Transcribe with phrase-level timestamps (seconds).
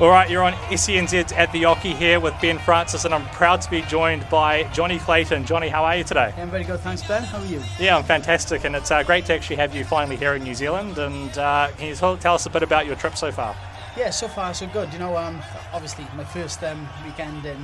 [0.00, 3.60] All right, you're on SENZ at the Oki here with Ben Francis, and I'm proud
[3.62, 5.44] to be joined by Jonny Clayton.
[5.44, 6.32] Jonny, how are you today?
[6.36, 7.24] I'm very good, thanks, Ben.
[7.24, 7.60] How are you?
[7.80, 10.54] Yeah, I'm fantastic, and it's uh, great to actually have you finally here in New
[10.54, 10.98] Zealand.
[10.98, 13.56] And uh, can you tell us a bit about your trip so far?
[13.96, 14.92] Yeah, so far so good.
[14.92, 15.42] You know, um,
[15.72, 17.58] obviously my first um, weekend in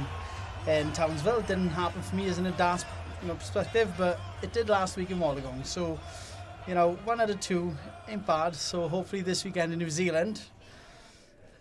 [0.66, 2.84] in Townsville didn't happen for me as an a dance
[3.22, 5.64] you know, perspective, but it did last week in Wollongong.
[5.64, 6.00] So,
[6.66, 7.76] you know, one out of two
[8.08, 8.56] ain't bad.
[8.56, 10.40] So hopefully this weekend in New Zealand,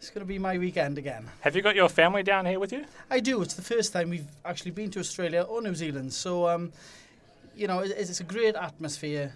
[0.04, 1.26] it's going to be my weekend again.
[1.40, 2.84] Have you got your family down here with you?
[3.10, 3.42] I do.
[3.42, 6.12] It's the first time we've actually been to Australia or New Zealand.
[6.12, 6.74] So, um,
[7.56, 9.34] you know, it, it's a great atmosphere.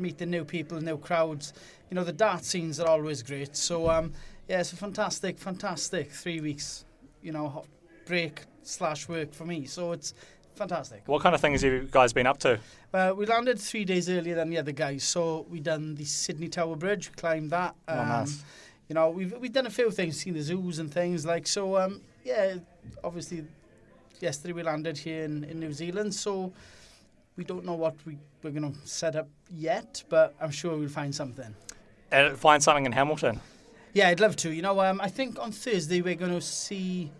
[0.00, 1.52] Meeting new people, new crowds.
[1.90, 3.54] You know, the dart scenes are always great.
[3.56, 4.12] So, um,
[4.48, 6.84] yeah, it's a fantastic, fantastic three weeks.
[7.22, 7.64] You know,
[8.04, 9.66] break slash work for me.
[9.66, 10.12] So it's
[10.56, 11.02] fantastic.
[11.06, 12.58] What kind of things have you guys been up to?
[12.92, 16.48] Uh, we landed three days earlier than the other guys, so we done the Sydney
[16.48, 17.76] Tower Bridge, climbed that.
[17.86, 18.44] Um, Oh, nice.
[18.88, 21.76] You know, we've we've done a few things, seen the zoos and things like so.
[21.76, 22.56] Um, yeah,
[23.04, 23.44] obviously,
[24.20, 26.52] yesterday we landed here in, in New Zealand, so
[27.36, 31.14] we don't know what we we're gonna set up yet, but I'm sure we'll find
[31.14, 31.54] something.
[32.10, 33.40] And find something in Hamilton.
[33.92, 34.50] Yeah, I'd love to.
[34.50, 37.10] You know, um, I think on Thursday we're going to see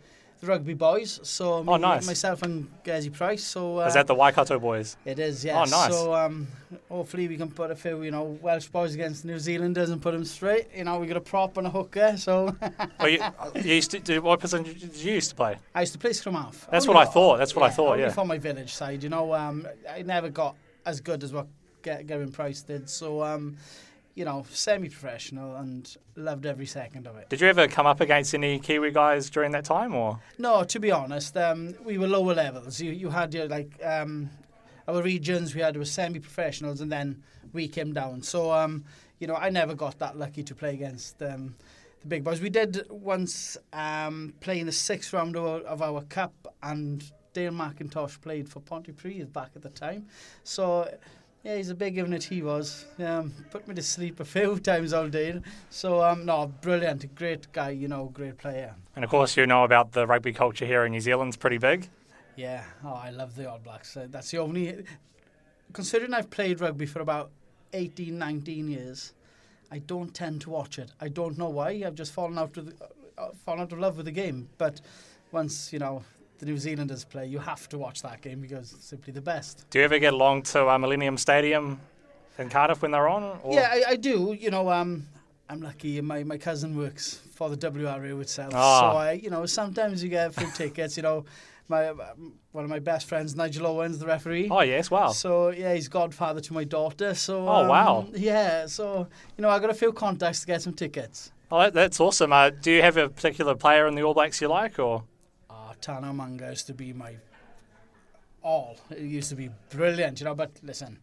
[0.41, 1.20] the rugby boys.
[1.22, 2.06] So me, Oh, nice.
[2.06, 3.42] myself and Gezzy Price.
[3.44, 4.97] So uh, Is that the Waikato boys?
[5.05, 5.92] It is, Oh, nice.
[5.92, 6.47] So um,
[6.89, 10.12] hopefully we can put a few, you know, Welsh boys against New Zealanders and put
[10.12, 10.69] them straight.
[10.75, 12.16] You know, we got a prop and a hooker.
[12.16, 12.54] So
[13.00, 13.21] Oh, you,
[13.56, 15.56] you used to, did- what position did you used to play?
[15.75, 16.69] I used to play scrum half.
[16.70, 18.10] That's Only- what I thought, that's what I thought, yeah.
[18.10, 19.34] for my village side, you know.
[19.34, 20.55] Um, I never got
[20.87, 21.47] as good as what
[21.82, 22.88] Gerwyn Price did.
[22.91, 23.56] So, um,
[24.19, 27.29] you know, semi-professional and loved every second of it.
[27.29, 30.19] Did you ever come up against any Kiwi guys during that time, or?
[30.39, 32.81] No, to be honest, um, we were lower levels.
[32.81, 34.29] You you had your like um,
[34.89, 35.55] our regions.
[35.55, 38.23] We had our semi-professionals, and then we came down.
[38.23, 38.84] So um,
[39.21, 41.55] you know, I never got that lucky to play against um,
[42.00, 42.41] the big boys.
[42.41, 47.05] We did once um, play in the sixth round of our, of our cup, and
[47.35, 50.06] Dale McIntosh played for Pontypridd back at the time.
[50.43, 50.89] So.
[51.48, 52.25] Yeah, he's a big unit.
[52.25, 52.84] He was.
[52.98, 55.41] Um, put me to sleep a few times all day.
[55.70, 57.70] So, um, no, brilliant, great guy.
[57.70, 58.75] You know, great player.
[58.94, 61.88] And of course, you know about the rugby culture here in New Zealand's pretty big.
[62.37, 63.97] Yeah, oh, I love the All Blacks.
[63.97, 64.84] Uh, that's the only.
[65.72, 67.31] Considering I've played rugby for about
[67.72, 69.14] 18, 19 years,
[69.72, 70.92] I don't tend to watch it.
[71.00, 71.70] I don't know why.
[71.70, 72.75] I've just fallen out of the,
[73.16, 74.50] uh, fallen out of love with the game.
[74.58, 74.82] But
[75.32, 76.04] once you know
[76.38, 79.66] the New Zealanders play, you have to watch that game because it's simply the best.
[79.71, 81.81] Do you ever get along to uh, Millennium Stadium
[82.38, 83.38] in Cardiff when they're on?
[83.43, 83.54] Or?
[83.54, 84.37] Yeah, I, I do.
[84.38, 85.06] You know, um,
[85.49, 86.00] I'm lucky.
[86.00, 88.81] My my cousin works for the WRU itself, Ah.
[88.93, 90.97] so I, you know, sometimes you get free tickets.
[90.97, 91.25] You know,
[91.69, 94.49] my um, one of my best friends, Nigel Owens, the referee.
[94.50, 95.09] Oh, yes, wow.
[95.10, 97.15] So yeah, he's godfather to my daughter.
[97.15, 98.06] So Oh, um, wow.
[98.15, 98.66] yeah.
[98.66, 99.06] So
[99.37, 101.32] you know, I got a few contacts to get some tickets.
[101.50, 102.32] Oh, that's awesome.
[102.32, 105.03] Uh, do you have a particular player in the All Blacks you like, or?
[105.81, 107.16] Tana Umaga used to be my
[108.43, 108.77] all.
[108.91, 110.34] It used to be brilliant, you know.
[110.34, 110.99] But listen,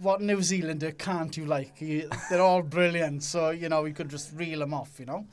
[0.00, 1.78] what New Zealander can't you like?
[1.78, 3.22] They're all brilliant.
[3.22, 5.26] So you know, we could just reel them off, you know.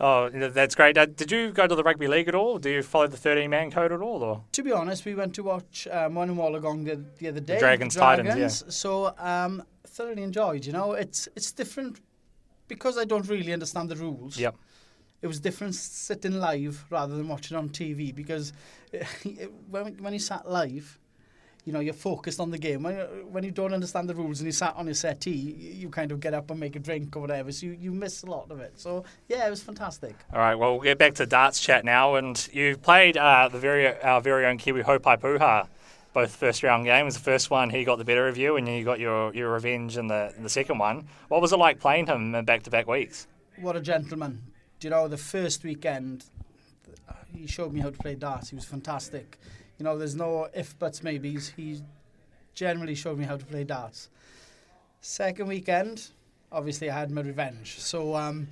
[0.00, 0.98] Oh, that's great.
[0.98, 2.58] Uh, did you go to the rugby league at all?
[2.58, 4.22] Do you follow the 13 man code at all?
[4.24, 4.42] Or?
[4.50, 7.58] To be honest, we went to watch um, one in Wollongong the, the other day.
[7.60, 8.74] Dragons, the Titans, Dragons.
[8.74, 10.66] So um, thoroughly enjoyed.
[10.66, 12.00] You know, it's it's different
[12.66, 14.38] because I don't really understand the rules.
[14.38, 14.56] Yep.
[15.22, 18.52] It was different sitting live rather than watching on TV because
[19.70, 20.98] when when you sat live,
[21.64, 22.82] you know you're focused on the game.
[22.82, 22.96] When
[23.30, 26.10] when you don't understand the rules and you sat on your settee, you, you kind
[26.10, 27.52] of get up and make a drink or whatever.
[27.52, 28.72] So you, you miss a lot of it.
[28.80, 30.16] So yeah, it was fantastic.
[30.32, 32.16] All right, well, we'll get back to darts chat now.
[32.16, 35.68] And you've played uh, the very our very own Kiwi Haupai Puha,
[36.12, 37.14] both first round games.
[37.14, 39.96] The first one, he got the better of you, and you got your, your revenge
[39.96, 41.06] in the, in the second one.
[41.28, 43.28] What was it like playing him in back to back weeks?
[43.60, 44.42] What a gentleman.
[44.82, 46.24] Do you know, the first weekend,
[47.32, 48.48] he showed me how to play darts.
[48.48, 49.38] He was fantastic.
[49.78, 51.50] You know, there's no if, buts, maybes.
[51.50, 51.80] He
[52.52, 54.10] generally showed me how to play darts.
[55.00, 56.08] Second weekend,
[56.50, 57.78] obviously I had my revenge.
[57.78, 58.48] So, um,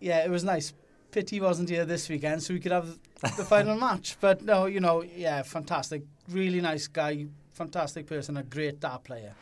[0.00, 0.74] yeah, it was nice.
[1.12, 4.18] Pity he wasn't here this weekend so we could have the final match.
[4.20, 6.02] But no, you know, yeah, fantastic.
[6.28, 7.24] Really nice guy,
[7.54, 9.32] fantastic person, a great dart player.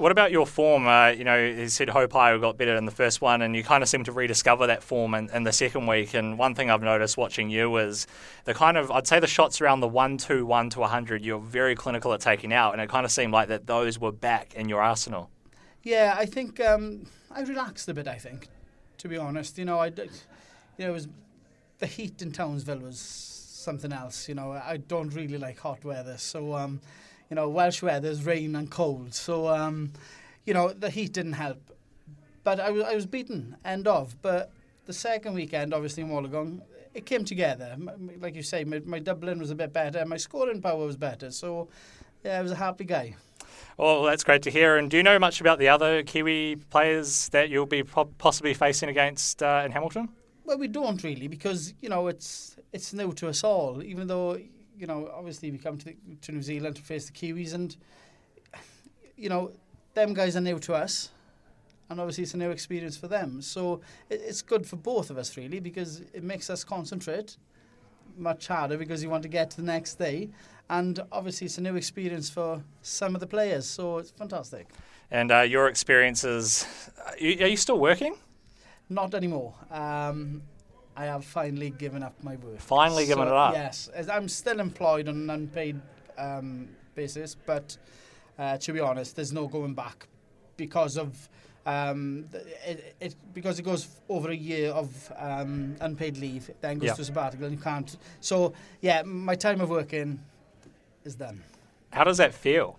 [0.00, 0.86] What about your form?
[0.86, 3.82] Uh, you know, you said Haupai got better in the first one, and you kind
[3.82, 6.14] of seem to rediscover that form in, in the second week.
[6.14, 8.06] And one thing I've noticed watching you is
[8.46, 11.38] the kind of, I'd say the shots around the 1 2 1 to 100, you're
[11.38, 14.54] very clinical at taking out, and it kind of seemed like that those were back
[14.54, 15.28] in your arsenal.
[15.82, 18.08] Yeah, I think um, I relaxed a bit.
[18.08, 18.48] I think,
[18.96, 20.08] to be honest, you know, I, you
[20.78, 21.08] know, it was
[21.78, 24.30] the heat in Townsville was something else.
[24.30, 26.80] You know, I don't really like hot weather, so um,
[27.30, 29.14] you know, Welsh weather is rain and cold.
[29.14, 29.92] So um,
[30.44, 31.62] you know, the heat didn't help.
[32.42, 34.20] But I was I was beaten end of.
[34.20, 34.50] But
[34.86, 36.60] the second weekend, obviously in Wollongong,
[36.92, 37.76] it came together.
[38.18, 41.30] Like you say, my, my doubling was a bit better, my scoring power was better.
[41.30, 41.68] So
[42.24, 43.16] yeah, I was a happy guy.
[43.76, 44.76] Well, that's great to hear.
[44.76, 48.52] And do you know much about the other Kiwi players that you'll be po- possibly
[48.52, 50.08] facing against uh, in Hamilton?
[50.44, 53.82] Well, we don't really because you know it's it's new to us all.
[53.82, 54.38] Even though
[54.80, 57.76] you know, obviously we come to the, to New Zealand to face the Kiwis, and
[59.16, 59.52] you know,
[59.92, 61.10] them guys are new to us,
[61.90, 63.42] and obviously it's a new experience for them.
[63.42, 67.36] So it, it's good for both of us really because it makes us concentrate
[68.16, 70.30] much harder because you want to get to the next day,
[70.70, 73.66] and obviously it's a new experience for some of the players.
[73.68, 74.66] So it's fantastic.
[75.10, 76.66] And uh, your experiences,
[77.04, 78.14] are you, are you still working?
[78.88, 79.54] Not anymore.
[79.70, 80.42] Um,
[81.00, 82.58] I have finally given up my work.
[82.60, 83.54] Finally given it up?
[83.54, 85.80] Yes, as I'm still employed on an unpaid
[86.18, 87.78] um, basis, but
[88.38, 90.06] uh, to be honest, there's no going back
[90.58, 91.30] because of
[91.64, 92.26] um,
[92.66, 96.88] it, it because it goes over a year of um, unpaid leave, it then goes
[96.88, 96.94] Yeah.
[96.96, 97.96] to sabbatical, and you can't.
[98.20, 98.52] So
[98.82, 100.20] yeah, my time of working
[101.04, 101.42] is done.
[101.92, 102.78] How does that feel?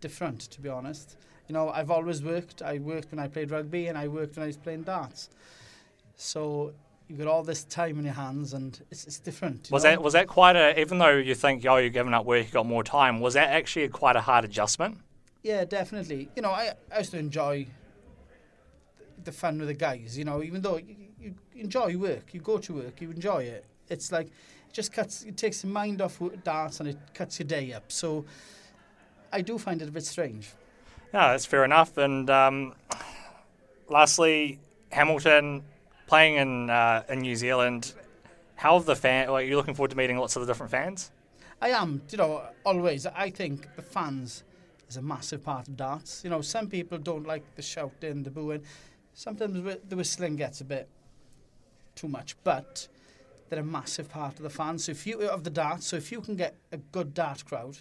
[0.00, 1.16] Different, to be honest.
[1.48, 2.62] You know, I've always worked.
[2.62, 5.28] I worked when I played rugby, and I worked when I was playing darts.
[6.16, 6.72] So
[7.12, 9.68] you've got all this time in your hands, and it's, it's different.
[9.70, 9.90] Was know?
[9.90, 12.52] that was that quite a even though you think oh you're giving up work you
[12.52, 14.98] got more time was that actually quite a hard adjustment?
[15.42, 16.30] Yeah, definitely.
[16.34, 17.66] You know, I, I used to enjoy
[19.24, 20.16] the fun with the guys.
[20.16, 23.66] You know, even though you, you enjoy work, you go to work, you enjoy it.
[23.88, 27.46] It's like it just cuts, it takes the mind off darts and it cuts your
[27.46, 27.92] day up.
[27.92, 28.24] So
[29.32, 30.52] I do find it a bit strange.
[31.12, 31.98] No, that's fair enough.
[31.98, 32.74] And um,
[33.88, 34.60] lastly,
[34.90, 35.64] Hamilton
[36.06, 37.94] playing in uh, in New Zealand.
[38.54, 39.28] How have the fan?
[39.28, 41.10] Like, you're looking forward to meeting lots of the different fans.
[41.60, 43.06] I am, you know, always.
[43.06, 44.44] I think the fans
[44.88, 46.22] is a massive part of darts.
[46.22, 48.62] You know, some people don't like the shouting, the booing.
[49.14, 50.88] Sometimes the whistling gets a bit
[51.94, 52.88] too much, but
[53.48, 54.84] they're a massive part of the fans.
[54.84, 57.78] So if you of the darts, so if you can get a good dart crowd,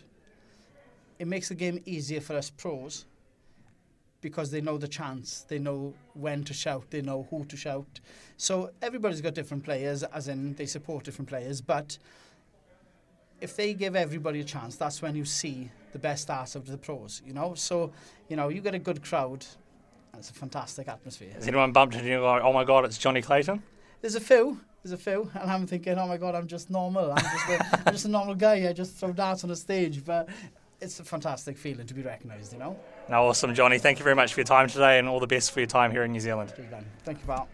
[1.20, 3.06] it makes the game easier for us pros
[4.22, 8.00] because they know the chance, they know when to shout, they know who to shout.
[8.38, 11.98] So everybody's got different players, as in they support different players, but
[13.42, 16.78] if they give everybody a chance, that's when you see the best art of the
[16.78, 17.56] pros, you know?
[17.56, 17.92] So,
[18.30, 19.46] you know, you get a good crowd,
[20.14, 21.32] and it's a fantastic atmosphere.
[21.34, 23.62] Has anyone bumped into you go, oh my god, it's Jonny Clayton?
[24.02, 27.12] There's a few, there's a few, and I'm thinking, oh my God, I'm just normal.
[27.12, 28.70] I'm just a, I'm just a normal guy.
[28.70, 30.30] I just throw darts on a stage, but
[30.80, 32.80] it's a fantastic feeling to be recognised, you know?
[33.12, 33.78] No, awesome, Jonny.
[33.78, 35.92] Thank you very much for your time today and all the best for your time
[35.92, 36.54] here in New Zealand.
[37.04, 37.50] Thank you, pal.